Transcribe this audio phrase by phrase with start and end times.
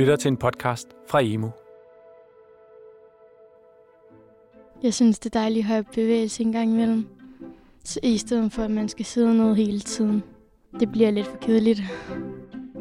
[0.00, 1.48] lytter til en podcast fra Emo.
[4.82, 7.06] Jeg synes, det er dejligt at have bevægelse en gang imellem.
[7.84, 10.22] Så I stedet for, at man skal sidde ned hele tiden.
[10.80, 11.82] Det bliver lidt for kedeligt.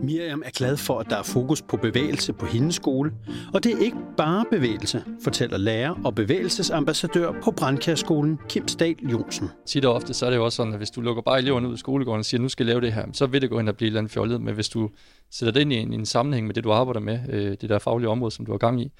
[0.03, 3.11] Miriam er glad for, at der er fokus på bevægelse på hendes skole.
[3.53, 9.49] Og det er ikke bare bevægelse, fortæller lærer og bevægelsesambassadør på Brandkærskolen Kim Stahl Jonsen.
[9.65, 11.67] Tid og ofte så er det jo også sådan, at hvis du lukker bare eleverne
[11.67, 13.57] ud i skolegården og siger, nu skal jeg lave det her, så vil det gå
[13.57, 14.41] hen og blive lidt fjollet.
[14.41, 14.89] Men hvis du
[15.31, 17.69] sætter det ind i en, i en sammenhæng med det, du arbejder med, øh, det
[17.69, 18.91] der faglige område, som du har gang i,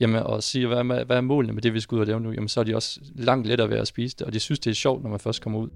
[0.00, 2.20] jamen, og siger, hvad er, hvad er målene med det, vi skal ud og lave
[2.20, 4.58] nu, jamen, så er de også langt lettere ved at spise det, og de synes,
[4.58, 5.68] det er sjovt, når man først kommer ud.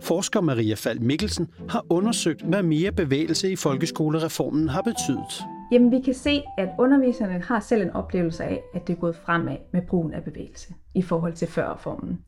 [0.00, 5.44] Forsker Maria Fald Mikkelsen har undersøgt, hvad mere bevægelse i folkeskolereformen har betydet.
[5.72, 9.16] Jamen, vi kan se, at underviserne har selv en oplevelse af, at det er gået
[9.16, 12.18] fremad med brugen af bevægelse i forhold til før reformen.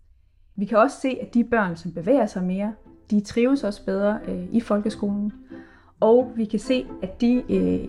[0.56, 2.74] Vi kan også se, at de børn, som bevæger sig mere,
[3.10, 5.32] de trives også bedre øh, i folkeskolen.
[6.00, 7.88] Og vi kan se, at de øh,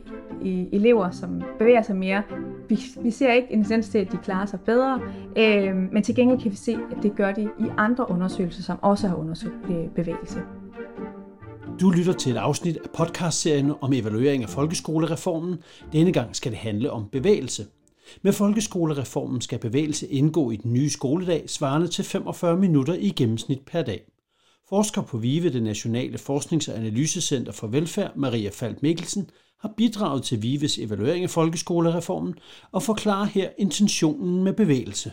[0.72, 2.24] elever, som bevæger sig mere,
[2.70, 5.02] vi, vi ser ikke en tendens til, at de klarer sig bedre,
[5.38, 8.80] øh, men til gengæld kan vi se, at det gør de i andre undersøgelser, som
[8.82, 10.40] også har undersøgt øh, bevægelse.
[11.82, 15.58] Du lytter til et afsnit af podcastserien om evaluering af folkeskolereformen.
[15.94, 17.66] Denne gang skal det handle om bevægelse.
[18.22, 23.60] Med folkeskolereformen skal bevægelse indgå i den nye skoledag, svarende til 45 minutter i gennemsnit
[23.72, 24.02] per dag.
[24.70, 29.30] Forsker på VIVE, det Nationale Forsknings- og Analysecenter for Velfærd, Maria Falt Mikkelsen,
[29.62, 32.36] har bidraget til VIVEs evaluering af folkeskolereformen
[32.72, 35.12] og forklarer her intentionen med bevægelse.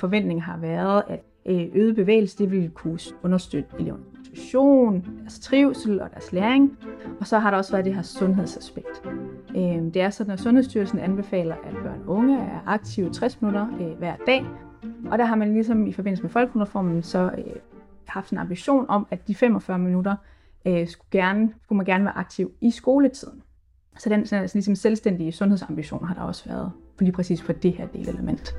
[0.00, 6.00] Forventningen har været, at øh, øget bevægelse det vil kunne understøtte elevernes motivation, deres trivsel
[6.00, 6.78] og deres læring.
[7.20, 9.02] Og så har der også været det her sundhedsaspekt.
[9.56, 13.66] Øh, det er sådan, at Sundhedsstyrelsen anbefaler, at børn og unge er aktive 60 minutter
[13.80, 14.44] øh, hver dag.
[15.10, 17.30] Og der har man ligesom i forbindelse med folkeskolereformen så
[18.08, 20.16] haft en ambition om, at de 45 minutter
[20.66, 23.42] øh, skulle, gerne, skulle man gerne være aktiv i skoletiden.
[23.98, 27.72] Så den sådan, ligesom selvstændige sundhedsambition har der også været på lige præcis på det
[27.72, 28.54] her delelement.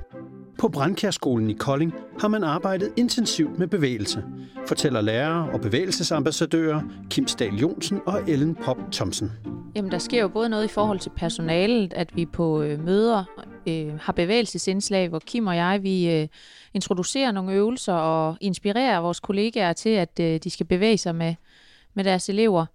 [0.60, 4.24] På Brandkærskolen i Kolding har man arbejdet intensivt med bevægelse,
[4.68, 9.32] fortæller lærere og bevægelsesambassadører Kim Stahl Jonsen og Ellen Pop Thomsen.
[9.76, 13.24] Jamen, der sker jo både noget i forhold til personalet, at vi på øh, møder
[13.68, 16.28] øh, har bevægelsesindslag, hvor Kim og jeg vi øh,
[16.74, 21.36] introducerer nogle øvelser og inspirerer vores kollegaer til, at øh, de skal bevæge sig med,
[21.94, 22.66] med deres elever.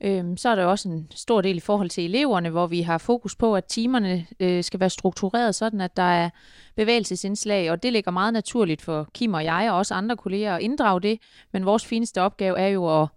[0.00, 2.98] Øh, så er der også en stor del i forhold til eleverne, hvor vi har
[2.98, 6.30] fokus på, at timerne øh, skal være struktureret sådan, at der er
[6.76, 10.62] bevægelsesindslag, og det ligger meget naturligt for Kim og jeg og også andre kolleger at
[10.62, 11.18] inddrage det.
[11.52, 13.08] Men vores fineste opgave er jo, at,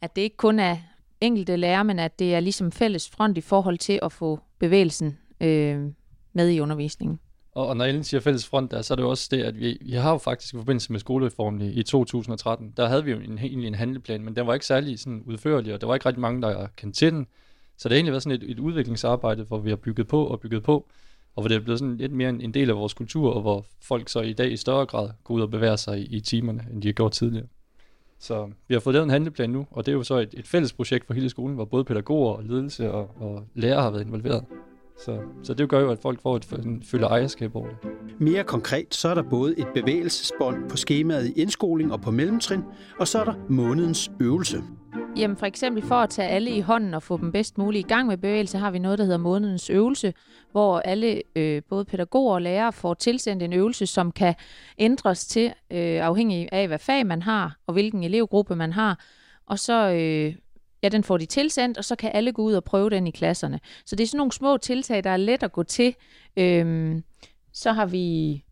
[0.00, 0.76] at det ikke kun er
[1.20, 5.18] enkelte lærer, men at det er ligesom fælles front i forhold til at få bevægelsen
[5.40, 5.84] øh,
[6.34, 7.18] med i undervisningen.
[7.52, 9.60] Og, og når Ellen siger fælles front, der, så er det jo også det, at
[9.60, 13.10] vi, vi har jo faktisk i forbindelse med skolereformen i, i 2013, der havde vi
[13.10, 15.94] jo en, egentlig en handleplan, men den var ikke særlig sådan udførlig, og der var
[15.94, 17.26] ikke rigtig mange, der kendte til den.
[17.76, 20.40] Så det har egentlig været sådan et, et udviklingsarbejde, hvor vi har bygget på og
[20.40, 20.86] bygget på,
[21.36, 23.40] og hvor det er blevet sådan lidt mere en, en del af vores kultur, og
[23.40, 26.20] hvor folk så i dag i større grad går ud og bevæger sig i, i
[26.20, 27.46] timerne, end de har gjort tidligere.
[28.18, 30.46] Så vi har fået lavet en handleplan nu, og det er jo så et, et
[30.46, 34.06] fælles projekt for hele skolen, hvor både pædagoger og ledelse og, og lærere har været
[34.06, 34.44] involveret.
[34.98, 36.44] Så, så det gør jo, at folk får et,
[36.84, 37.76] føler ejerskab over det.
[38.20, 42.60] Mere konkret, så er der både et bevægelsesbånd på skemaet i indskoling og på mellemtrin,
[43.00, 44.62] og så er der månedens øvelse.
[45.16, 47.88] Jamen for eksempel for at tage alle i hånden og få dem bedst muligt i
[47.88, 50.14] gang med bevægelse, har vi noget, der hedder månedens øvelse,
[50.52, 54.34] hvor alle, øh, både pædagoger og lærere, får tilsendt en øvelse, som kan
[54.78, 59.00] ændres til, øh, afhængig af hvad fag man har, og hvilken elevgruppe man har.
[59.46, 60.34] Og så øh,
[60.84, 63.10] ja, den får de tilsendt, og så kan alle gå ud og prøve den i
[63.10, 63.60] klasserne.
[63.86, 65.94] Så det er sådan nogle små tiltag, der er let at gå til.
[66.36, 67.04] Øhm,
[67.52, 68.44] så har vi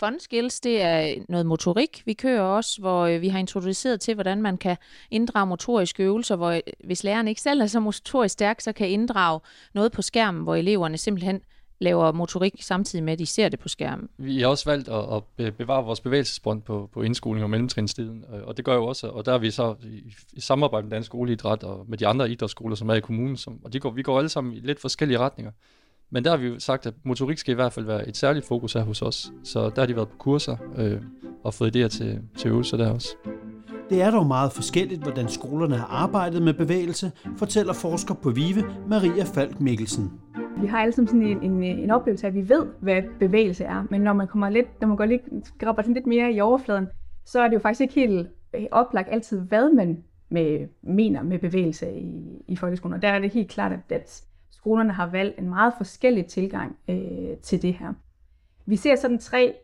[0.00, 4.14] Fun Skills, det er noget motorik, vi kører også, hvor øh, vi har introduceret til,
[4.14, 4.76] hvordan man kan
[5.10, 8.88] inddrage motoriske øvelser, hvor øh, hvis læreren ikke selv er så motorisk stærk, så kan
[8.88, 9.40] inddrage
[9.74, 11.40] noget på skærmen, hvor eleverne simpelthen
[11.80, 14.08] laver motorik samtidig med, at de ser det på skærmen.
[14.18, 18.56] Vi har også valgt at, at bevare vores bevægelsesbånd på, på indskoling og mellemtrinstiden, og
[18.56, 21.62] det gør jo også, og der er vi så i, i samarbejde med Dansk Skoleidræt
[21.62, 24.18] og med de andre idrætsskoler, som er i kommunen, som, og de går, vi går
[24.18, 25.52] alle sammen i lidt forskellige retninger.
[26.10, 28.46] Men der har vi jo sagt, at motorik skal i hvert fald være et særligt
[28.46, 29.32] fokus her hos os.
[29.44, 31.00] Så der har de været på kurser øh,
[31.44, 33.08] og fået idéer til, til øvelser der også.
[33.90, 38.64] Det er dog meget forskelligt, hvordan skolerne har arbejdet med bevægelse, fortæller forsker på VIVE,
[38.88, 40.10] Maria Falk Mikkelsen.
[40.56, 43.64] Vi har alle sammen sådan en, en, en oplevelse af, at vi ved, hvad bevægelse
[43.64, 45.22] er, men når man kommer lidt, når man går lidt,
[45.58, 46.88] grabber sådan lidt mere i overfladen,
[47.24, 51.38] så er det jo faktisk ikke helt øh, oplagt altid, hvad man med, mener med
[51.38, 52.94] bevægelse i, i folkeskolen.
[52.94, 56.76] Og der er det helt klart, at, at skolerne har valgt en meget forskellig tilgang
[56.88, 57.92] øh, til det her.
[58.66, 59.54] Vi ser sådan tre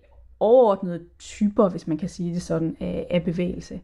[0.40, 3.80] overordnede typer, hvis man kan sige det sådan, af, af bevægelse.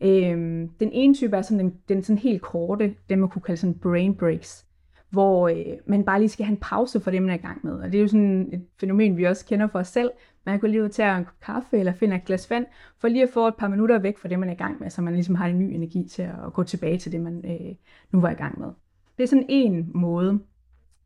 [0.00, 3.60] Øhm, den ene type er sådan den, den sådan helt korte, den man kunne kalde
[3.60, 4.65] sådan brain breaks,
[5.10, 7.60] hvor øh, man bare lige skal have en pause for det, man er i gang
[7.62, 7.72] med.
[7.72, 10.10] Og det er jo sådan et fænomen, vi også kender for os selv.
[10.46, 12.66] Man kan lige ud tage en kop kaffe eller finde et glas vand,
[12.98, 14.90] for lige at få et par minutter væk fra det, man er i gang med,
[14.90, 17.74] så man ligesom har en ny energi til at gå tilbage til det, man øh,
[18.12, 18.68] nu var i gang med.
[19.16, 20.40] Det er sådan en måde.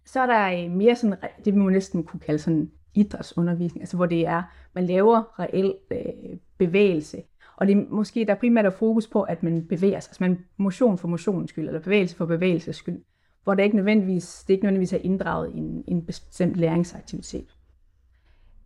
[0.04, 3.96] Så er der øh, mere sådan, det vi må næsten kunne kalde sådan idrætsundervisning, altså
[3.96, 4.42] hvor det er,
[4.74, 7.22] man laver reel øh, bevægelse.
[7.56, 10.38] Og det er måske, der primært er fokus på, at man bevæger sig, altså man
[10.56, 13.02] motion for motionens skyld, eller bevægelse for bevægelses skyld,
[13.44, 17.56] hvor det ikke nødvendigvis, det ikke nødvendigvis er inddraget i en, en bestemt læringsaktivitet.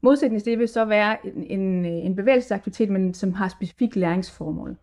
[0.01, 4.77] Modsætningsvis det vil så være en, en, en bevægelsesaktivitet, men som har specifik læringsformål.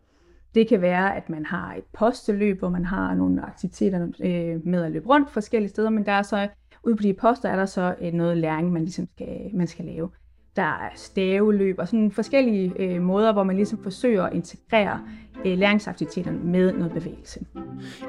[0.55, 4.83] Det kan være, at man har et posteløb, hvor man har nogle aktiviteter øh, med
[4.83, 6.47] at løbe rundt forskellige steder, men der er så
[6.83, 9.85] ude på de poster er der så øh, noget læring, man ligesom skal, man skal
[9.85, 10.09] lave.
[10.55, 15.01] Der er staveløb og sådan forskellige øh, måder, hvor man ligesom forsøger at integrere
[15.45, 17.39] øh, læringsaktiviteterne med noget bevægelse.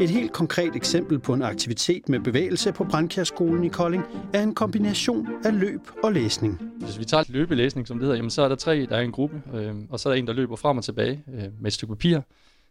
[0.00, 4.04] Et helt konkret eksempel på en aktivitet med bevægelse på Brandkærskolen i Kolding
[4.34, 6.60] er en kombination af løb og læsning.
[6.76, 9.12] Hvis vi tager løbelæsning, som det hedder, jamen, så er der tre, der er en
[9.12, 11.72] gruppe, øh, og så er der en, der løber frem og tilbage øh, med et
[11.72, 12.20] stykke papir,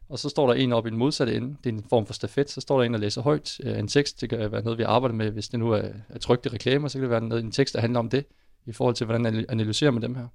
[0.10, 1.56] og så står der en op i den modsatte ende.
[1.64, 2.50] Det er en form for stafet.
[2.50, 4.22] Så står der en, der læser højt øh, en tekst.
[4.22, 5.32] Det kan være noget, vi arbejder med.
[5.32, 7.76] Hvis det nu er, er trygt i reklamer, så kan det være noget, en tekst,
[7.76, 8.26] der handler om det,
[8.66, 10.28] i forhold til, hvordan analyserer man dem her.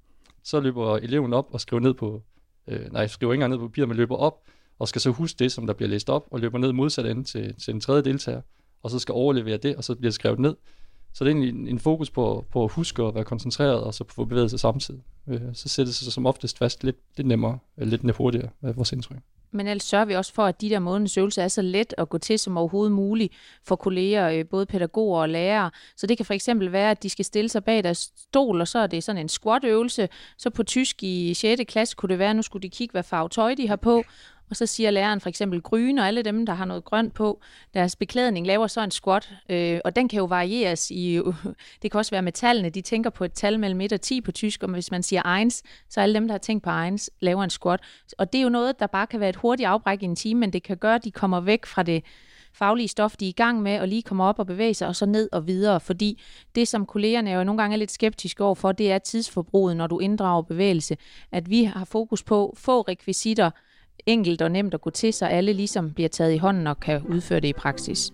[0.43, 2.21] Så løber eleven op og skriver ned på,
[2.67, 4.41] øh, nej, skriver ikke engang ned på papiret, men løber op,
[4.79, 7.23] og skal så huske det, som der bliver læst op, og løber ned modsat ende
[7.23, 8.41] til, til en tredje deltager,
[8.83, 10.55] og så skal overlevere det, og så bliver det skrevet ned.
[11.17, 13.93] Så det er egentlig en, en fokus på, på at huske at være koncentreret, og
[13.93, 15.01] så få bevæget sig samtidig.
[15.27, 18.77] Øh, så sætter det sig som oftest fast lidt, lidt nemmere, øh, lidt hurtigere, øh,
[18.77, 19.17] vores indtryk.
[19.51, 22.09] Men ellers sørger vi også for, at de der månedens øvelser er så let at
[22.09, 23.33] gå til som overhovedet muligt
[23.63, 25.71] for kolleger, øh, både pædagoger og lærere.
[25.95, 28.67] Så det kan for eksempel være, at de skal stille sig bag deres stol, og
[28.67, 30.09] så er det sådan en squat-øvelse.
[30.37, 31.61] Så på tysk i 6.
[31.67, 34.03] klasse kunne det være, at nu skulle de kigge, hvad farve tøj de har på,
[34.49, 37.41] og så siger læreren for eksempel grøn, og alle dem, der har noget grønt på,
[37.73, 41.21] deres beklædning laver så en squat, øh, og den kan jo varieres i,
[41.81, 44.21] det kan også være med tallene, de tænker på et tal mellem 1 og 10
[44.21, 47.09] på tysk, og hvis man siger eins, så alle dem, der har tænkt på eins,
[47.19, 47.79] laver en squat.
[48.17, 50.39] Og det er jo noget, der bare kan være et hurtigt afbræk i en time,
[50.39, 52.03] men det kan gøre, at de kommer væk fra det
[52.57, 54.95] faglige stof, de er i gang med, og lige kommer op og bevæge sig, og
[54.95, 55.79] så ned og videre.
[55.79, 56.21] Fordi
[56.55, 59.87] det, som kollegerne jo nogle gange er lidt skeptiske over for, det er tidsforbruget, når
[59.87, 60.97] du inddrager bevægelse.
[61.31, 63.51] At vi har fokus på få rekvisitter,
[64.05, 67.01] enkelt og nemt at gå til, så alle ligesom bliver taget i hånden og kan
[67.09, 68.11] udføre det i praksis.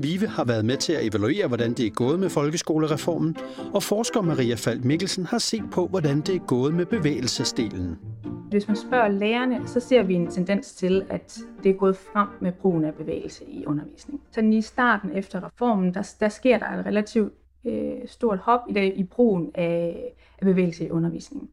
[0.00, 3.36] Vive har været med til at evaluere, hvordan det er gået med folkeskolereformen,
[3.74, 7.98] og forsker Maria Falk Mikkelsen har set på, hvordan det er gået med bevægelsesdelen.
[8.50, 12.28] Hvis man spørger lærerne, så ser vi en tendens til, at det er gået frem
[12.40, 14.20] med brugen af bevægelse i undervisning.
[14.30, 17.32] Så i starten efter reformen, der, der sker der et relativt
[17.66, 21.48] øh, stort hop i, dag, i brugen af, af bevægelse i undervisningen.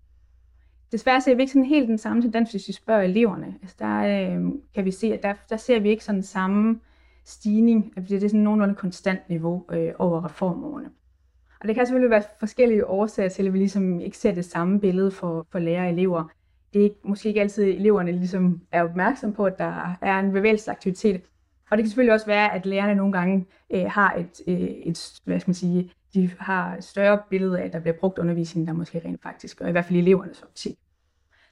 [0.92, 3.56] Desværre ser vi ikke sådan helt den samme tendens, hvis vi spørger eleverne.
[3.62, 6.80] Altså der øh, kan vi se, at der, der ser vi ikke sådan samme
[7.26, 7.94] stigning.
[7.98, 10.90] at det er sådan nogenlunde konstant niveau øh, over reformårene.
[11.62, 14.80] Og det kan selvfølgelig være forskellige årsager til, at vi ligesom ikke ser det samme
[14.80, 16.24] billede for, for lærere og elever.
[16.74, 20.20] Det er ikke, måske ikke altid, at eleverne ligesom er opmærksom på, at der er
[20.20, 21.22] en bevægelsesaktivitet.
[21.72, 25.22] Og det kan selvfølgelig også være, at lærerne nogle gange øh, har et, øh, et,
[25.26, 28.68] hvad skal man sige, de har et større billede af, at der bliver brugt undervisning,
[28.68, 30.78] der måske rent faktisk og i hvert fald elevernes optik.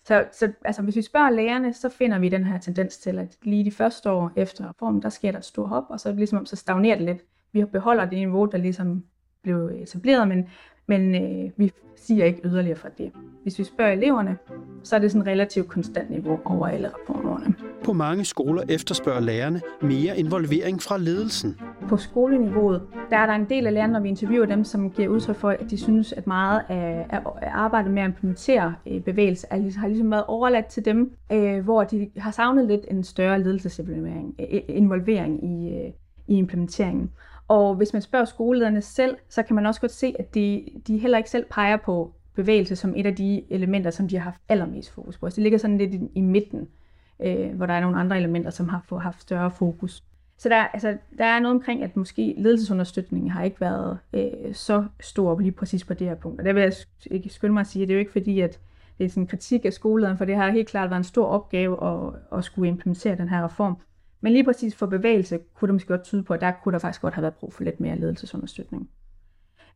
[0.06, 3.38] Så, så altså, hvis vi spørger lærerne, så finder vi den her tendens til, at
[3.44, 6.46] lige de første år efter reformen, der sker der et stort hop, og så, ligesom,
[6.46, 7.24] så stagnerer det lidt.
[7.52, 9.04] Vi beholder det niveau, der ligesom
[9.44, 10.50] blev etableret, men,
[10.88, 13.12] men øh, vi siger ikke yderligere fra det.
[13.44, 14.38] Hvis vi spørger eleverne,
[14.84, 17.56] så er det sådan relativt konstant niveau over alle reformårene.
[17.86, 21.60] På mange skoler efterspørger lærerne mere involvering fra ledelsen.
[21.90, 25.08] På skoleniveauet, der er der en del af lærerne, når vi interviewer dem, som giver
[25.08, 27.22] udtryk for, at de synes, at meget af, af
[27.52, 31.84] arbejdet med at implementere øh, bevægelse er, har ligesom været overladt til dem, øh, hvor
[31.84, 35.74] de har savnet lidt en større ledelsesinvolvering øh, øh, involvering i,
[36.28, 37.12] i implementeringen.
[37.48, 40.98] Og hvis man spørger skolelederne selv, så kan man også godt se, at de, de
[40.98, 44.42] heller ikke selv peger på bevægelse som et af de elementer, som de har haft
[44.50, 45.30] allermest fokus på.
[45.30, 46.68] Så det ligger sådan lidt i, i midten,
[47.24, 50.04] øh, hvor der er nogle andre elementer, som har fået, haft større fokus.
[50.38, 54.86] Så der, altså, der er noget omkring, at måske ledelsesunderstøtningen har ikke været øh, så
[55.00, 56.40] stor lige præcis på det her punkt.
[56.40, 56.74] Og der vil jeg
[57.12, 58.60] ikke skynde mig at sige, at det er jo ikke fordi, at
[58.98, 61.26] det er sådan en kritik af skolelederen, for det har helt klart været en stor
[61.26, 63.78] opgave at, at skulle implementere den her reform.
[64.22, 66.80] Men lige præcis for bevægelse kunne det måske godt tyde på, at der kunne der
[66.80, 68.90] faktisk godt have været brug for lidt mere ledelsesunderstøtning.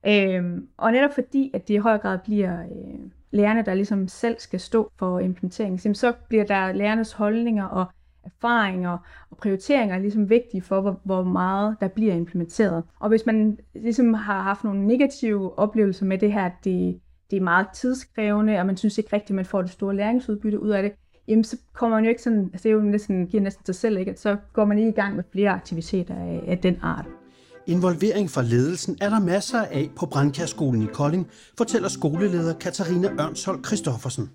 [0.08, 3.00] Øhm, og netop fordi, at det i høj grad bliver øh,
[3.32, 7.86] lærerne, der ligesom selv skal stå for implementeringen, så bliver der lærernes holdninger og
[8.24, 8.98] erfaringer
[9.30, 12.84] og prioriteringer ligesom vigtige for, hvor, hvor meget der bliver implementeret.
[13.00, 17.00] Og hvis man ligesom har haft nogle negative oplevelser med det her, at det,
[17.32, 20.60] det er meget tidskrævende, og man synes ikke rigtigt, at man får det store læringsudbytte
[20.60, 20.92] ud af det,
[21.28, 23.76] jamen så kommer man jo ikke sådan, altså det er jo næsten, giver næsten sig
[23.76, 24.16] selv, ikke?
[24.16, 27.17] så går man ikke i gang med flere aktiviteter af, af den art.
[27.68, 33.66] Involvering fra ledelsen er der masser af på Brandkærskolen i Kolding, fortæller skoleleder Katarina Ørnshold
[33.66, 34.30] Christoffersen.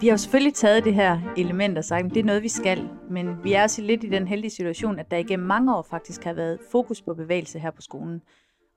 [0.00, 2.48] Vi har jo selvfølgelig taget det her element og sagt, at det er noget, vi
[2.48, 5.86] skal, men vi er også lidt i den heldige situation, at der igennem mange år
[5.90, 8.20] faktisk har været fokus på bevægelse her på skolen.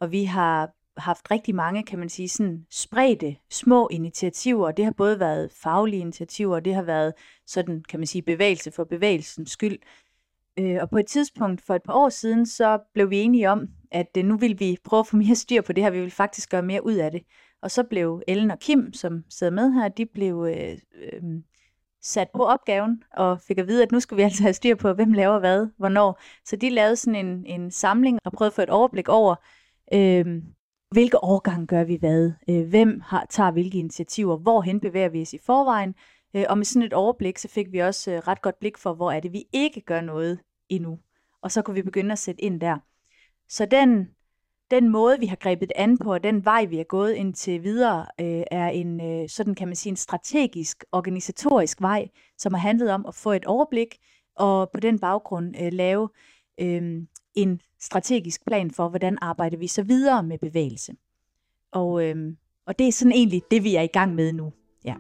[0.02, 4.72] Og vi har haft rigtig mange, kan man sige, sådan spredte små initiativer.
[4.72, 7.14] Det har både været faglige initiativer, og det har været
[7.48, 9.78] sådan, kan man sige, bevægelse for bevægelsens skyld.
[10.60, 13.68] Øh, og på et tidspunkt for et par år siden, så blev vi enige om,
[13.92, 16.12] at øh, nu vil vi prøve at få mere styr på det her, vi vil
[16.12, 17.22] faktisk gøre mere ud af det.
[17.62, 21.22] Og så blev Ellen og Kim, som sidder med her, de blev øh, øh,
[22.02, 24.94] sat på opgaven og fik at vide, at nu skulle vi altså have styr på,
[24.94, 26.22] hvem laver hvad, hvornår.
[26.46, 29.36] Så de lavede sådan en, en samling og prøvede at få et overblik over,
[29.94, 30.26] øh,
[30.92, 35.34] hvilke årgang gør vi hvad, øh, hvem har, tager hvilke initiativer, hvorhen bevæger vi os
[35.34, 35.96] i forvejen.
[36.36, 38.94] Øh, og med sådan et overblik, så fik vi også øh, ret godt blik for,
[38.94, 41.00] hvor er det, vi ikke gør noget endnu.
[41.42, 42.78] Og så kunne vi begynde at sætte ind der.
[43.50, 44.10] Så den,
[44.72, 48.06] den måde, vi har grebet an på, og den vej, vi er gået indtil videre,
[48.22, 52.08] øh, er en, øh, sådan kan man sige, en strategisk, organisatorisk vej,
[52.38, 53.98] som har handlet om at få et overblik,
[54.36, 56.10] og på den baggrund øh, lave
[56.60, 57.02] øh,
[57.36, 60.96] en strategisk plan for, hvordan arbejder vi så videre med bevægelse.
[61.72, 62.34] Og, øh,
[62.66, 64.54] og det er sådan egentlig det, vi er i gang med nu.
[64.86, 64.96] Ja.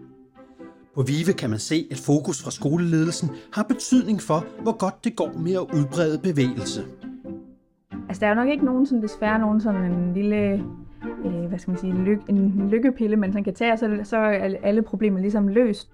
[0.97, 5.15] På Vive kan man se, at fokus fra skoleledelsen har betydning for, hvor godt det
[5.15, 6.81] går med at udbrede bevægelse.
[8.07, 10.63] Altså, der er jo nok ikke nogen, sådan, desværre nogen sådan en lille,
[11.25, 14.17] øh, hvad skal man sige, lyk, en lykkepille, man sådan kan tage, og så, så
[14.17, 15.91] er alle problemer ligesom løst.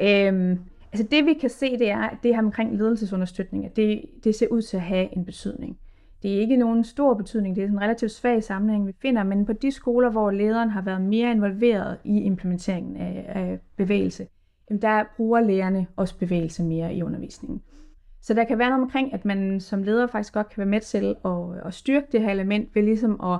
[0.00, 0.58] Øhm,
[0.92, 4.34] altså det vi kan se, det er, at det her omkring ledelsesunderstøtning, at det, det
[4.34, 5.76] ser ud til at have en betydning.
[6.22, 9.46] Det er ikke nogen stor betydning, det er en relativt svag sammenhæng, vi finder, men
[9.46, 14.26] på de skoler, hvor lederen har været mere involveret i implementeringen af, af bevægelse,
[14.82, 17.62] der bruger lærerne også bevægelse mere i undervisningen.
[18.20, 20.80] Så der kan være noget omkring, at man som leder faktisk godt kan være med
[20.80, 23.38] til at, at styrke det her element ved ligesom at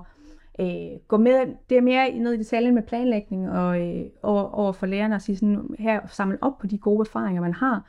[0.61, 4.73] øh, gå med, det er mere ned i detaljen med planlægning og øh, over, over
[4.73, 7.87] for lærerne at sige sådan, her samle op på de gode erfaringer, man har,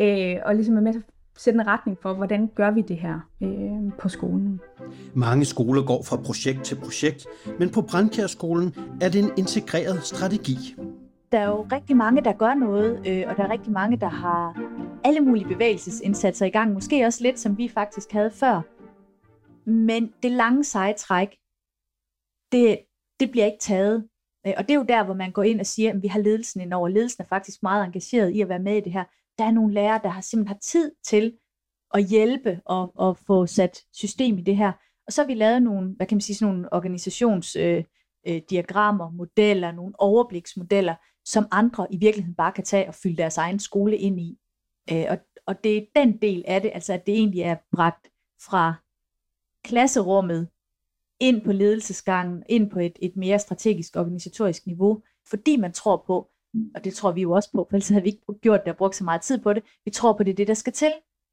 [0.00, 2.96] øh, og ligesom være med til at sætte en retning for, hvordan gør vi det
[2.96, 4.60] her øh, på skolen.
[5.14, 7.26] Mange skoler går fra projekt til projekt,
[7.58, 10.76] men på Brandkærskolen er det en integreret strategi
[11.32, 14.08] der er jo rigtig mange, der gør noget, øh, og der er rigtig mange, der
[14.08, 14.62] har
[15.04, 16.72] alle mulige bevægelsesindsatser i gang.
[16.72, 18.62] Måske også lidt, som vi faktisk havde før.
[19.70, 21.28] Men det lange seje træk,
[22.52, 22.78] det,
[23.20, 24.08] det bliver ikke taget.
[24.46, 26.20] Øh, og det er jo der, hvor man går ind og siger, at vi har
[26.20, 26.88] ledelsen ind over.
[26.88, 29.04] Ledelsen er faktisk meget engageret i at være med i det her.
[29.38, 31.38] Der er nogle lærere, der har simpelthen har tid til
[31.94, 34.72] at hjælpe og, og få sat system i det her.
[35.06, 39.16] Og så har vi lavet nogle, hvad kan man sige, sådan nogle organisationsdiagrammer, øh, øh,
[39.16, 43.96] modeller, nogle overbliksmodeller, som andre i virkeligheden bare kan tage og fylde deres egen skole
[43.96, 44.38] ind i.
[44.92, 48.08] Øh, og, og det er den del af det, altså at det egentlig er bragt
[48.42, 48.74] fra
[49.64, 50.48] klasserummet
[51.20, 56.30] ind på ledelsesgangen, ind på et, et mere strategisk organisatorisk niveau, fordi man tror på,
[56.74, 58.76] og det tror vi jo også på, for ellers havde vi ikke gjort det og
[58.76, 60.92] brugt så meget tid på det, vi tror på, det er det, der skal til,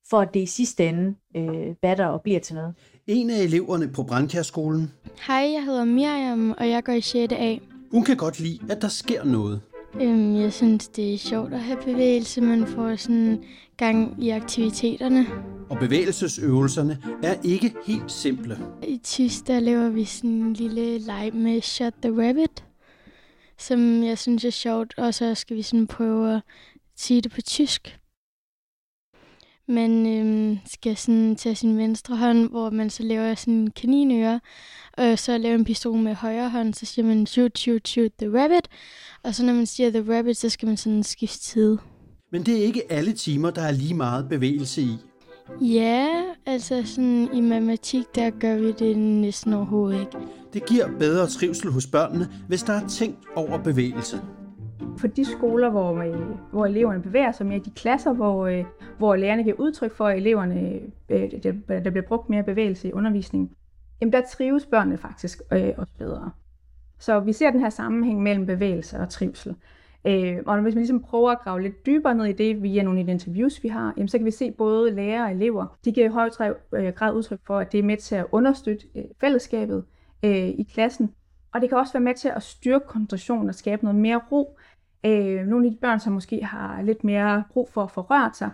[0.10, 2.74] for at det i sidste ende øh, batter og bliver til noget.
[3.08, 4.92] En af eleverne på Brandkærskolen.
[5.28, 7.34] Hej, jeg hedder Miriam, og jeg går i 6.
[7.34, 7.58] A.
[7.92, 9.62] Hun kan godt lide, at der sker noget.
[10.02, 12.42] Øhm, jeg synes, det er sjovt at have bevægelse.
[12.42, 13.44] Man får sådan
[13.78, 15.26] gang i aktiviteterne.
[15.70, 18.58] Og bevægelsesøvelserne er ikke helt simple.
[18.84, 22.64] I tysk, der laver vi sådan en lille leg med Shut the Rabbit,
[23.58, 24.94] som jeg synes er sjovt.
[24.98, 26.42] Og så skal vi sådan prøve at
[26.96, 28.00] sige det på tysk.
[29.68, 34.40] Man øhm, skal sådan tage sin venstre hånd, hvor man så laver sådan en kaninøre,
[34.98, 38.42] og så laver en pistol med højre hånd, så siger man shoot, shoot, shoot the
[38.42, 38.68] rabbit,
[39.24, 41.78] og så når man siger the rabbit, så skal man sådan skifte side.
[42.32, 44.98] Men det er ikke alle timer, der er lige meget bevægelse i.
[45.62, 50.18] Ja, altså sådan i matematik, der gør vi det næsten overhovedet ikke.
[50.54, 54.18] Det giver bedre trivsel hos børnene, hvis der er tænkt over bevægelse.
[54.98, 56.20] For de skoler, hvor, øh,
[56.52, 58.66] hvor eleverne bevæger sig mere, de klasser, hvor, øh,
[58.98, 61.32] hvor lærerne giver udtryk for, at eleverne, øh,
[61.68, 63.52] der bliver brugt mere bevægelse i undervisningen,
[64.02, 65.42] jamen der trives børnene faktisk
[65.78, 66.32] også bedre.
[67.00, 69.56] Så vi ser den her sammenhæng mellem bevægelse og trivsel.
[70.08, 73.00] Øh, og hvis man ligesom prøver at grave lidt dybere ned i det via nogle
[73.00, 75.92] af de interviews, vi har, jamen, så kan vi se både lærere og elever, de
[75.92, 76.30] giver i høj
[76.74, 79.84] øh, grad udtryk for, at det er med til at understøtte øh, fællesskabet
[80.24, 81.12] øh, i klassen.
[81.54, 84.58] Og det kan også være med til at styrke koncentrationen og skabe noget mere ro.
[85.06, 88.38] Øh, nogle af de børn, som måske har lidt mere brug for at få rørt
[88.38, 88.50] sig,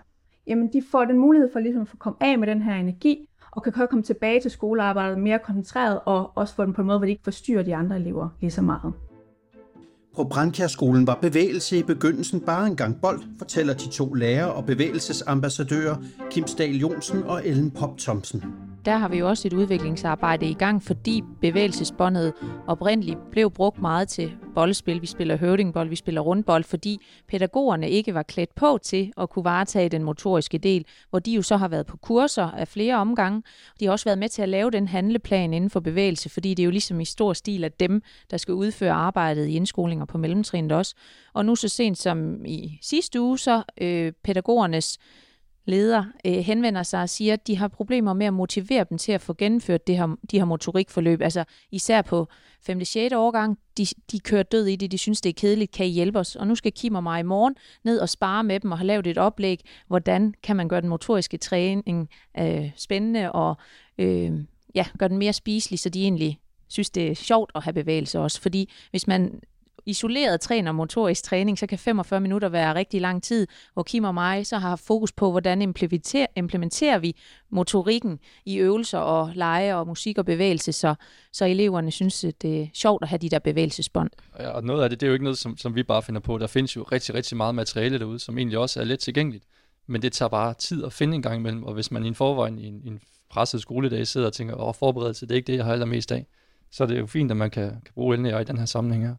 [0.47, 3.29] jamen de får den mulighed for ligesom at få komme af med den her energi,
[3.51, 6.97] og kan komme tilbage til skolearbejdet mere koncentreret, og også få den på en måde,
[6.97, 8.93] hvor de ikke forstyrrer de andre elever lige så meget.
[10.15, 14.65] På Brandkærskolen var bevægelse i begyndelsen bare en gang bold, fortæller de to lærere og
[14.65, 15.95] bevægelsesambassadører
[16.31, 18.43] Kim Stahl Jonsen og Ellen Pop Thomsen
[18.85, 22.33] der har vi jo også et udviklingsarbejde i gang, fordi bevægelsesbåndet
[22.67, 25.01] oprindeligt blev brugt meget til boldspil.
[25.01, 26.97] Vi spiller høvdingbold, vi spiller rundbold, fordi
[27.27, 31.41] pædagogerne ikke var klædt på til at kunne varetage den motoriske del, hvor de jo
[31.41, 33.43] så har været på kurser af flere omgange.
[33.79, 36.63] De har også været med til at lave den handleplan inden for bevægelse, fordi det
[36.63, 40.17] er jo ligesom i stor stil af dem, der skal udføre arbejdet i indskolinger på
[40.17, 40.95] mellemtrinnet også.
[41.33, 44.97] Og nu så sent som i sidste uge, så øh, pædagogernes
[45.65, 49.11] leder øh, henvender sig og siger, at de har problemer med at motivere dem til
[49.11, 51.21] at få gennemført det her, de her motorikforløb.
[51.21, 52.27] Altså især på
[52.61, 52.79] 5.
[52.79, 53.13] og 6.
[53.13, 56.19] årgang, de, de kører død i det, de synes, det er kedeligt, kan I hjælpe
[56.19, 56.35] os?
[56.35, 58.87] Og nu skal Kim og mig i morgen ned og spare med dem og have
[58.87, 63.55] lavet et oplæg, hvordan kan man gøre den motoriske træning øh, spændende og
[63.97, 64.31] øh,
[64.75, 68.19] ja, gøre den mere spiselig, så de egentlig synes, det er sjovt at have bevægelse
[68.19, 68.41] også.
[68.41, 69.41] Fordi hvis man
[69.85, 74.13] isoleret træner motorisk træning, så kan 45 minutter være rigtig lang tid, hvor Kim og
[74.13, 77.15] mig så har fokus på, hvordan implementerer, implementerer vi
[77.49, 80.95] motorikken i øvelser og lege og musik og bevægelse, så,
[81.33, 84.09] så eleverne synes, at det er sjovt at have de der bevægelsesbånd.
[84.39, 86.21] Ja, og noget af det, det er jo ikke noget, som, som vi bare finder
[86.21, 86.37] på.
[86.37, 89.43] Der findes jo rigtig, rigtig meget materiale derude, som egentlig også er let tilgængeligt.
[89.87, 92.15] Men det tager bare tid at finde en gang imellem, og hvis man i en
[92.15, 95.47] forvejen i en, i en presset skoledag sidder og tænker, åh, forberedelse, det er ikke
[95.47, 96.25] det, jeg har allermest af,
[96.71, 99.07] så er det jo fint, at man kan, kan bruge LNR i den her sammenhæng
[99.07, 99.15] her.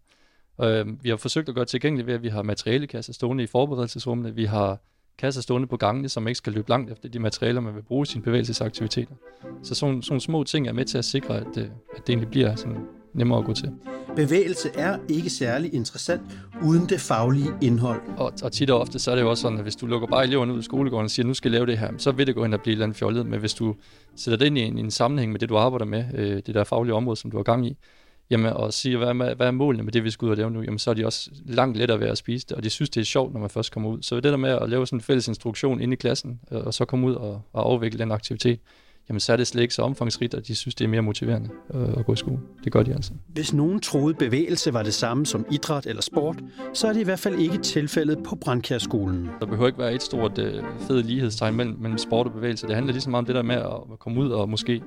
[0.62, 4.34] Øh, vi har forsøgt at gøre tilgængeligt ved, at vi har materialekasser stående i forberedelsesrummene.
[4.34, 4.78] Vi har
[5.18, 8.02] kasser stående på gangene, som ikke skal løbe langt efter de materialer, man vil bruge
[8.02, 9.14] i sine bevægelsesaktiviteter.
[9.62, 12.28] Så sådan, sådan små ting er med til at sikre, at, øh, at det egentlig
[12.30, 12.78] bliver sådan
[13.14, 13.72] nemmere at gå til.
[14.16, 16.22] Bevægelse er ikke særlig interessant
[16.62, 18.00] uden det faglige indhold.
[18.16, 20.08] Og, og tit og ofte så er det jo også sådan, at hvis du lukker
[20.08, 22.26] bare eleverne ud i skolegården og siger, nu skal jeg lave det her, så vil
[22.26, 23.26] det gå hen og blive et eller andet fjollet.
[23.26, 23.74] Men hvis du
[24.16, 26.54] sætter det ind i en, i en sammenhæng med det, du arbejder med, øh, det
[26.54, 27.76] der faglige område, som du har gang i,
[28.32, 30.62] jamen, og siger, hvad, hvad er målene med det, vi skal ud og lave nu,
[30.62, 33.00] jamen, så er de også langt lettere ved at spise det, og de synes, det
[33.00, 34.02] er sjovt, når man først kommer ud.
[34.02, 36.74] Så det der med at lave sådan en fælles instruktion inde i klassen, øh, og
[36.74, 38.60] så komme ud og, og afvikle den aktivitet,
[39.08, 41.48] jamen så er det slet ikke så omfangsrigt, at de synes, det er mere motiverende
[41.74, 42.38] øh, at gå i skole.
[42.64, 43.12] Det gør de altså.
[43.26, 46.36] Hvis nogen troede bevægelse var det samme som idræt eller sport,
[46.74, 49.28] så er det i hvert fald ikke tilfældet på Brandkærskolen.
[49.40, 52.66] Der behøver ikke være et stort øh, fed lighedstegn mellem, mellem sport og bevægelse.
[52.66, 54.82] Det handler lige så meget om det der med at komme ud og måske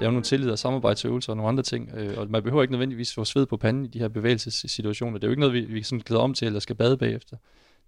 [0.00, 1.90] lave nogle tillid og samarbejdsøvelser og nogle andre ting.
[1.96, 5.18] Øh, og man behøver ikke nødvendigvis få sved på panden i de her bevægelsessituationer.
[5.18, 7.36] Det er jo ikke noget, vi, vi sådan glæder om til eller skal bade bagefter.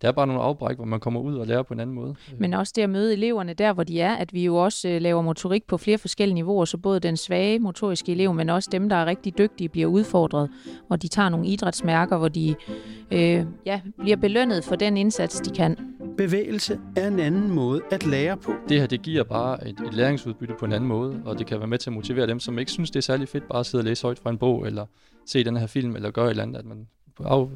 [0.03, 2.15] Det er bare nogle afbræk, hvor man kommer ud og lærer på en anden måde.
[2.39, 5.01] Men også det at møde eleverne der, hvor de er, at vi jo også øh,
[5.01, 8.89] laver motorik på flere forskellige niveauer, så både den svage motoriske elev, men også dem,
[8.89, 10.51] der er rigtig dygtige, bliver udfordret,
[10.89, 12.55] og de tager nogle idrætsmærker, hvor de
[13.11, 15.77] øh, ja, bliver belønnet for den indsats, de kan.
[16.17, 18.53] Bevægelse er en anden måde at lære på.
[18.69, 21.59] Det her, det giver bare et, et læringsudbytte på en anden måde, og det kan
[21.59, 23.67] være med til at motivere dem, som ikke synes, det er særlig fedt bare at
[23.67, 24.87] sidde og læse højt fra en bog, eller
[25.27, 26.87] se den her film, eller gøre et eller andet, at man
[27.21, 27.49] af,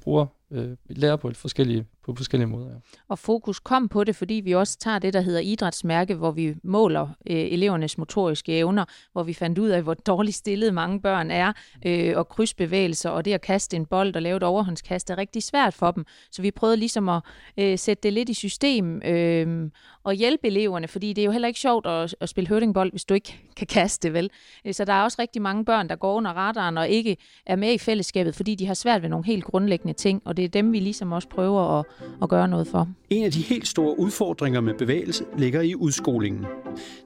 [0.00, 2.68] bruger, øh, lærer på, et forskellige, på forskellige måder.
[2.68, 2.74] Ja.
[3.08, 6.54] Og fokus kom på det, fordi vi også tager det, der hedder idrætsmærke, hvor vi
[6.62, 11.30] måler øh, elevernes motoriske evner, hvor vi fandt ud af, hvor dårligt stillet mange børn
[11.30, 11.52] er,
[11.86, 15.42] øh, og krydsbevægelser, og det at kaste en bold og lave et overhåndskast er rigtig
[15.42, 16.04] svært for dem.
[16.30, 17.22] Så vi prøvede ligesom at
[17.58, 19.70] øh, sætte det lidt i system øh,
[20.04, 23.04] og hjælpe eleverne, fordi det er jo heller ikke sjovt at, at spille høvdingbold, hvis
[23.04, 24.30] du ikke kan kaste, vel?
[24.64, 27.56] Øh, så der er også rigtig mange børn, der går under radaren og ikke er
[27.56, 30.48] med i fællesskabet, fordi de har svært ved nogle helt grundlæggende ting, og det er
[30.48, 31.84] dem, vi ligesom også prøver at,
[32.22, 32.88] at gøre noget for.
[33.10, 36.46] En af de helt store udfordringer med bevægelse ligger i udskolingen.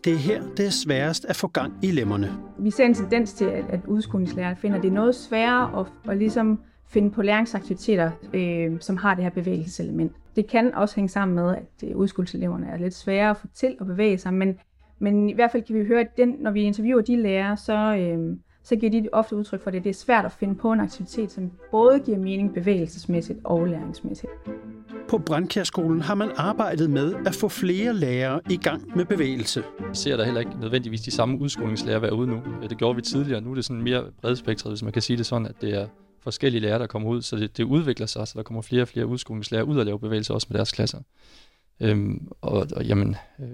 [0.04, 2.32] Det er her, det er sværest at få gang i lemmerne.
[2.58, 6.60] Vi ser en tendens til, at, at udskolingslærer finder det noget sværere at, at ligesom
[6.88, 10.12] finde på læringsaktiviteter, øh, som har det her bevægelseselement.
[10.36, 13.76] Det kan også hænge sammen med, at øh, udskolingseleverne er lidt sværere at få til
[13.80, 14.58] at bevæge sig, men,
[14.98, 17.96] men i hvert fald kan vi høre, at den, når vi interviewer de lærere, så,
[17.96, 19.84] øh, så giver de ofte udtryk for det.
[19.84, 24.32] Det er svært at finde på en aktivitet, som både giver mening bevægelsesmæssigt og læringsmæssigt.
[25.08, 29.64] På Brandkærskolen har man arbejdet med at få flere lærere i gang med bevægelse.
[29.78, 32.42] Vi ser der heller ikke nødvendigvis de samme udskolingslærer være ude nu.
[32.62, 33.40] Det gjorde vi tidligere.
[33.40, 35.86] Nu er det sådan mere bredspektret, hvis man kan sige det sådan, at det er
[36.20, 38.88] forskellige lærere, der kommer ud, så det, det udvikler sig, så der kommer flere og
[38.88, 40.98] flere udskolingslærer ud og lave bevægelser også med deres klasser.
[41.80, 43.46] Øhm, og, og jamen, øh,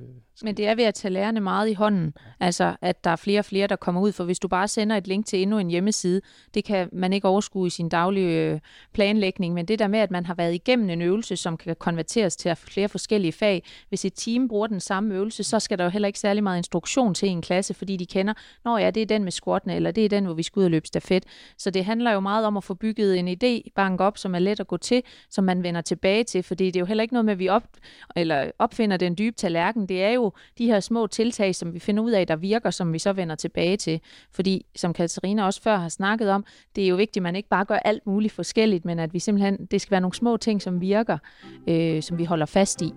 [0.43, 3.39] men det er ved at tage lærerne meget i hånden, altså at der er flere
[3.39, 5.71] og flere, der kommer ud, for hvis du bare sender et link til endnu en
[5.71, 6.21] hjemmeside,
[6.55, 8.61] det kan man ikke overskue i sin daglige øh,
[8.93, 12.37] planlægning, men det der med, at man har været igennem en øvelse, som kan konverteres
[12.37, 15.91] til flere forskellige fag, hvis et team bruger den samme øvelse, så skal der jo
[15.91, 19.07] heller ikke særlig meget instruktion til en klasse, fordi de kender, når ja, det er
[19.07, 21.25] den med squattene, eller det er den, hvor vi skal ud og løbe stafet.
[21.59, 24.39] Så det handler jo meget om at få bygget en idé, bank op, som er
[24.39, 27.15] let at gå til, som man vender tilbage til, fordi det er jo heller ikke
[27.15, 27.69] noget med, at vi op,
[28.17, 30.26] eller opfinder den dybe tallerken, det er jo
[30.59, 33.35] de her små tiltag, som vi finder ud af, der virker, som vi så vender
[33.35, 34.01] tilbage til.
[34.31, 36.45] Fordi, som Katarina også før har snakket om,
[36.77, 39.19] det er jo vigtigt, at man ikke bare gør alt muligt forskelligt, men at vi
[39.19, 41.19] simpelthen, det skal være nogle små ting, som virker,
[41.69, 42.93] øh, som vi holder fast i.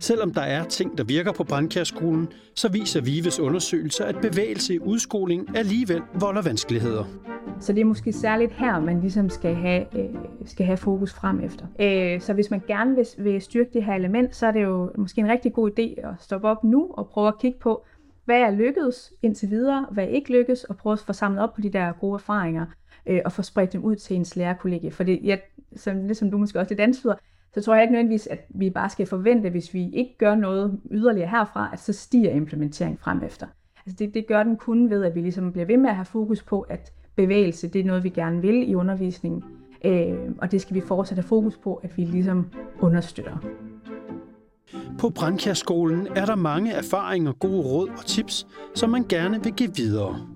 [0.00, 4.78] Selvom der er ting, der virker på brandkærskolen, så viser Vives undersøgelser, at bevægelse i
[4.78, 7.04] udskoling alligevel volder vanskeligheder.
[7.60, 10.14] Så det er måske særligt her, man ligesom skal have, øh,
[10.46, 11.66] skal have fokus frem efter.
[11.80, 14.92] Øh, så hvis man gerne vil, vil styrke det her element, så er det jo
[14.98, 17.84] måske en rigtig god idé at stoppe op nu og prøve at kigge på,
[18.24, 21.54] hvad er lykkedes indtil videre, hvad er ikke lykkedes, og prøve at få samlet op
[21.54, 22.66] på de der gode erfaringer,
[23.06, 24.90] øh, og få spredt dem ud til ens lærerkollegie.
[24.90, 25.36] For det, ja,
[25.76, 27.14] som, ligesom du måske også lidt antyder,
[27.54, 30.80] så tror jeg ikke nødvendigvis, at vi bare skal forvente, hvis vi ikke gør noget
[30.90, 33.46] yderligere herfra, at så stiger implementeringen frem efter.
[33.86, 36.04] Altså det, det gør den kun ved, at vi ligesom bliver ved med at have
[36.04, 39.44] fokus på, at bevægelse, det er noget, vi gerne vil i undervisningen.
[39.84, 42.46] Øh, og det skal vi fortsat have fokus på, at vi ligesom
[42.80, 43.36] understøtter.
[44.98, 49.70] På Brandkjærskolen er der mange erfaringer, gode råd og tips, som man gerne vil give
[49.76, 50.26] videre.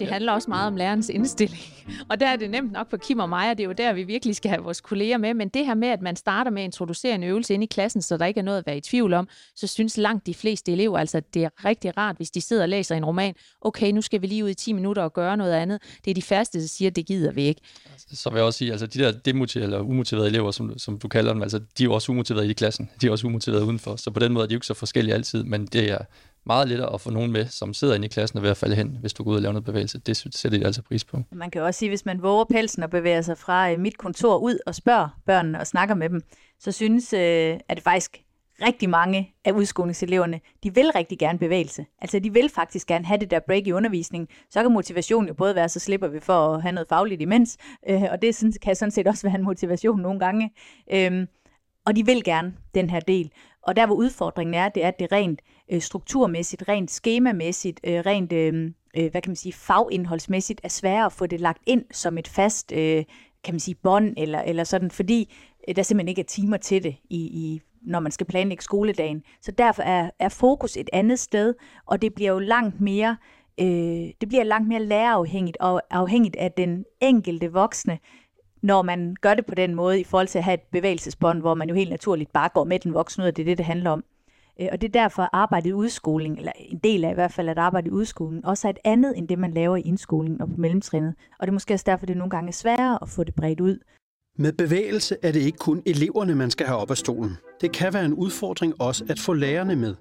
[0.00, 1.62] Det handler også meget om lærernes indstilling.
[2.10, 3.92] Og der er det nemt nok for Kim og mig, og det er jo der,
[3.92, 5.34] vi virkelig skal have vores kolleger med.
[5.34, 8.02] Men det her med, at man starter med at introducere en øvelse ind i klassen,
[8.02, 10.72] så der ikke er noget at være i tvivl om, så synes langt de fleste
[10.72, 13.34] elever, altså at det er rigtig rart, hvis de sidder og læser en roman.
[13.60, 15.82] Okay, nu skal vi lige ud i 10 minutter og gøre noget andet.
[16.04, 17.60] Det er de færreste, der siger, at det gider vi ikke.
[17.96, 21.08] Så vil jeg også sige, altså de der demotiverede eller umotiverede elever, som, som du
[21.08, 22.90] kalder dem, altså de er jo også umotiverede i klassen.
[23.00, 23.96] De er også umotiverede udenfor.
[23.96, 25.98] Så på den måde er de jo ikke så forskellige altid, men det er
[26.46, 28.76] meget lettere at få nogen med, som sidder inde i klassen og ved at falde
[28.76, 29.98] hen, hvis du går ud og laver noget bevægelse.
[29.98, 31.22] Det sætter de altså pris på.
[31.32, 34.36] Man kan også sige, hvis man våger pelsen og bevæger sig fra øh, mit kontor
[34.38, 36.20] ud og spørger børnene og snakker med dem,
[36.58, 38.22] så synes øh, at det faktisk
[38.62, 41.86] rigtig mange af udskolingseleverne, de vil rigtig gerne bevægelse.
[42.00, 44.28] Altså de vil faktisk gerne have det der break i undervisningen.
[44.50, 47.56] Så kan motivationen jo både være, så slipper vi for at have noget fagligt imens,
[47.88, 50.50] øh, og det kan sådan set også være en motivation nogle gange.
[50.92, 51.26] Øh,
[51.90, 53.30] og de vil gerne den her del.
[53.62, 55.40] Og der hvor udfordringen er, det er, at det rent
[55.72, 61.06] øh, strukturmæssigt, rent skemamæssigt, øh, rent øh, øh, hvad kan man sige, fagindholdsmæssigt er sværere
[61.06, 63.04] at få det lagt ind som et fast øh,
[63.44, 65.34] kan man sige, bånd eller, eller sådan, fordi
[65.68, 69.22] øh, der simpelthen ikke er timer til det, i, i, når man skal planlægge skoledagen.
[69.42, 71.54] Så derfor er, er fokus et andet sted,
[71.86, 73.16] og det bliver jo langt mere
[73.60, 77.98] øh, det bliver langt mere lærerafhængigt og afhængigt af den enkelte voksne,
[78.62, 81.54] når man gør det på den måde i forhold til at have et bevægelsesbånd, hvor
[81.54, 83.66] man jo helt naturligt bare går med den voksne ud, og det er det, det
[83.66, 84.04] handler om.
[84.60, 87.32] Øh, og det er derfor, at arbejdet i udskoling, eller en del af i hvert
[87.32, 90.40] fald, at arbejde i udskolingen, også er et andet, end det, man laver i indskolingen
[90.40, 91.14] og på mellemtrinnet.
[91.38, 93.60] Og det er måske også derfor, det nogle gange er sværere at få det bredt
[93.60, 93.78] ud.
[94.38, 97.36] Med bevægelse er det ikke kun eleverne, man skal have op af stolen.
[97.60, 99.94] Det kan være en udfordring også at få lærerne med.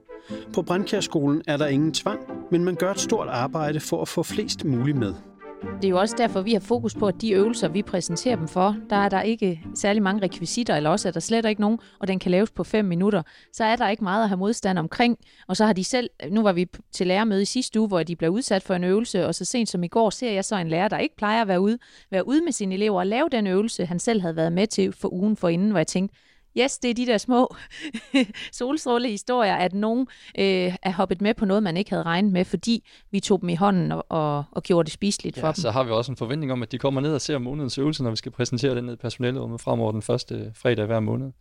[0.53, 2.19] På Brandkjærskolen er der ingen tvang,
[2.51, 5.13] men man gør et stort arbejde for at få flest muligt med.
[5.61, 8.47] Det er jo også derfor, vi har fokus på, at de øvelser, vi præsenterer dem
[8.47, 11.79] for, der er der ikke særlig mange rekvisitter, eller også er der slet ikke nogen,
[11.99, 13.23] og den kan laves på 5 minutter.
[13.53, 15.17] Så er der ikke meget at have modstand omkring,
[15.47, 18.15] og så har de selv, nu var vi til lærermøde i sidste uge, hvor de
[18.15, 20.69] blev udsat for en øvelse, og så sent som i går ser jeg så en
[20.69, 21.77] lærer, der ikke plejer at være ude,
[22.11, 24.93] være ude med sine elever og lave den øvelse, han selv havde været med til
[24.93, 26.17] for ugen forinden, hvor jeg tænkte,
[26.57, 27.55] yes, det er de der små
[28.51, 30.07] solstrålehistorier, at nogen
[30.39, 33.49] øh, er hoppet med på noget, man ikke havde regnet med, fordi vi tog dem
[33.49, 35.55] i hånden og, og, og gjorde det spiseligt ja, for dem.
[35.55, 38.03] så har vi også en forventning om, at de kommer ned og ser månedens øvelse,
[38.03, 41.31] når vi skal præsentere den ned i personalerummet fremover den første fredag hver måned.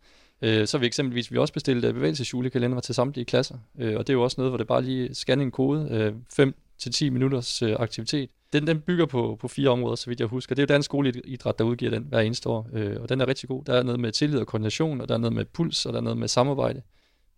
[0.41, 4.07] Øh, så har vi eksempelvis vi også bestilt øh, bevægelsesjulekalender til samtlige klasser, øh, og
[4.07, 7.09] det er jo også noget, hvor det bare lige scanner en kode, 5 til 10
[7.09, 10.55] minutters aktivitet, den, den bygger på, på fire områder, så vidt jeg husker.
[10.55, 13.27] Det er jo Dansk Skoleidræt, der udgiver den hver eneste år, øh, og den er
[13.27, 13.63] rigtig god.
[13.63, 15.99] Der er noget med tillid og koordination, og der er noget med puls, og der
[15.99, 16.81] er noget med samarbejde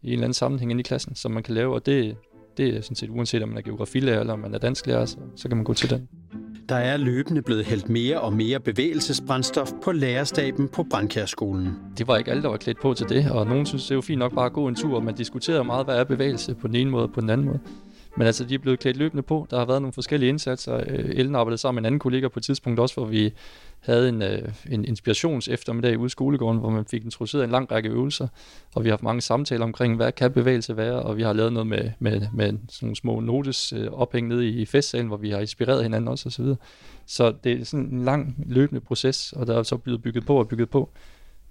[0.01, 2.17] i en eller anden sammenhæng inde i klassen, som man kan lave, og det,
[2.58, 5.17] det er sådan set uanset om man er geografilærer eller om man er dansklærer, så,
[5.36, 6.08] så kan man gå til den.
[6.69, 11.73] Der er løbende blevet hældt mere og mere bevægelsesbrændstof på lærerstaben på Brandkærskolen.
[11.97, 13.95] Det var ikke alle, der var klædt på til det, og nogen synes, det er
[13.95, 16.56] jo fint nok bare at gå en tur, og man diskuterer meget, hvad er bevægelse
[16.56, 17.60] på den ene måde og på den anden måde.
[18.17, 19.47] Men altså, de er blevet klædt løbende på.
[19.52, 20.76] Der har været nogle forskellige indsatser.
[20.88, 23.34] Øh, Ellen arbejdede sammen med en anden kollega på et tidspunkt også, hvor vi
[23.80, 27.71] havde en, øh, en inspirations eftermiddag ude i skolegården, hvor man fik introduceret en lang
[27.71, 28.28] række øvelser,
[28.76, 31.54] og vi har haft mange samtaler omkring, hvad kan bevægelse være, og vi har lavet
[31.54, 35.30] noget med, med, med sådan nogle små notes øh, ophæng nede i festsalen, hvor vi
[35.30, 36.45] har inspireret hinanden også osv.
[36.45, 36.56] Så,
[37.06, 40.39] så det er sådan en lang løbende proces, og der er så blevet bygget på
[40.39, 40.89] og bygget på.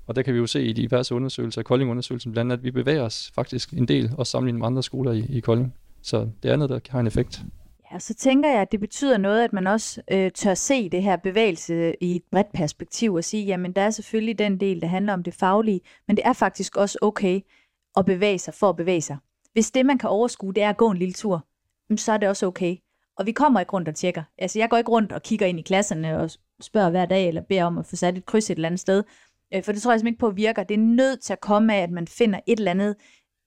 [0.07, 3.03] Og der kan vi jo se i diverse undersøgelser, Kolding-undersøgelsen blandt andet, at vi bevæger
[3.03, 5.75] os faktisk en del, og sammenlignet med andre skoler i, i Kolding.
[6.03, 7.45] Så det er noget, der har en effekt.
[7.93, 11.03] Ja, så tænker jeg, at det betyder noget, at man også øh, tør se det
[11.03, 14.87] her bevægelse i et bredt perspektiv og sige, jamen der er selvfølgelig den del, der
[14.87, 17.41] handler om det faglige, men det er faktisk også okay
[17.97, 19.17] at bevæge sig for at bevæge sig.
[19.53, 21.47] Hvis det, man kan overskue, det er at gå en lille tur,
[21.91, 22.77] mm, så er det også okay.
[23.17, 24.23] Og vi kommer ikke rundt og tjekker.
[24.39, 27.43] Altså jeg går ikke rundt og kigger ind i klasserne og spørger hver dag, eller
[27.43, 29.05] beder om at få sat et kryds et eller andet sted.
[29.55, 30.63] Øh, for det tror jeg simpelthen ikke på virker.
[30.63, 32.97] Det er nødt til at komme af, at man finder et eller andet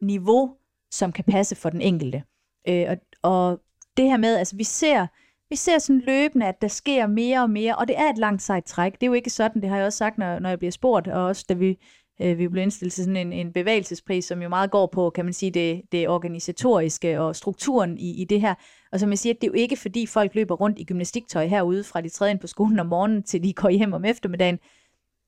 [0.02, 0.56] niveau,
[0.92, 2.24] som kan passe for den enkelte.
[2.68, 3.62] Øh, og, og
[3.98, 5.08] det her med, altså vi ser,
[5.50, 8.42] vi ser sådan løbende, at der sker mere og mere, og det er et langt
[8.42, 8.94] sejt træk.
[8.94, 11.08] Det er jo ikke sådan, det har jeg også sagt, når, når jeg bliver spurgt,
[11.08, 11.78] og også da vi
[12.22, 15.26] Øh, vi blev indstillet til sådan en, en bevægelsespris, som jo meget går på, kan
[15.26, 18.56] man sige, det, det organisatoriske og strukturen i, i det her.
[18.92, 21.84] Og som jeg siger, det er jo ikke fordi folk løber rundt i gymnastiktøj herude,
[21.84, 24.60] fra de træder ind på skolen om morgenen, til de går hjem om eftermiddagen.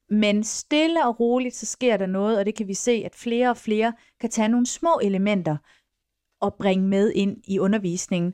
[0.10, 3.50] Men stille og roligt, så sker der noget, og det kan vi se, at flere
[3.50, 5.58] og flere kan tage nogle små elementer
[6.46, 8.34] og bringe med ind i undervisningen.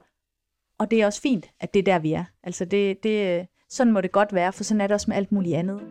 [0.79, 2.23] Og det er også fint, at det er der, vi er.
[2.43, 5.31] Altså det, det, sådan må det godt være, for sådan er det også med alt
[5.31, 5.81] muligt andet.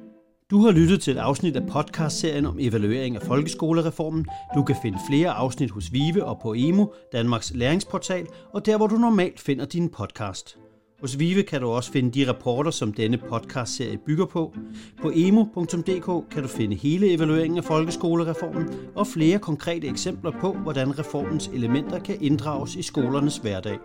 [0.51, 4.27] Du har lyttet til et afsnit af podcastserien om evaluering af folkeskolereformen.
[4.55, 8.87] Du kan finde flere afsnit hos Vive og på Emo, Danmarks læringsportal, og der hvor
[8.87, 10.59] du normalt finder din podcast.
[11.01, 14.55] Hos Vive kan du også finde de rapporter, som denne podcastserie bygger på.
[15.03, 20.99] På emo.dk kan du finde hele evalueringen af folkeskolereformen og flere konkrete eksempler på, hvordan
[20.99, 23.79] reformens elementer kan inddrages i skolernes hverdag.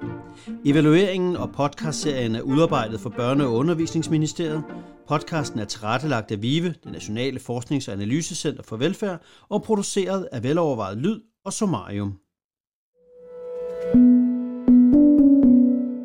[0.66, 4.64] Evalueringen og podcastserien er udarbejdet for Børne- og Undervisningsministeriet.
[5.08, 10.44] Podcasten er tilrettelagt af VIVE, det Nationale Forsknings- og Analysecenter for Velfærd, og produceret af
[10.44, 12.25] velovervejet lyd og Somarium.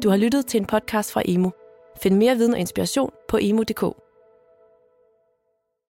[0.02, 1.50] Du har lyttet til en podcast fra Emo.
[2.02, 3.84] Find mere viden og inspiration på emo.dk.